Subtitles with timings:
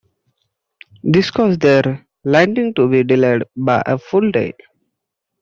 [1.03, 4.55] This caused their landing to be delayed by a full day.